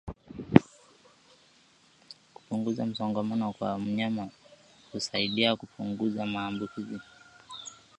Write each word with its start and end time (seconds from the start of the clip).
Kupunguza 2.33 2.85
msongamano 2.85 3.53
kwa 3.53 3.73
wanyama 3.73 4.29
husaidia 4.91 5.55
kupunguza 5.55 6.25
maambukizi 6.25 6.99